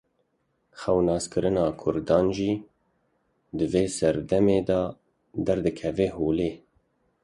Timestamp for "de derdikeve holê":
4.69-6.51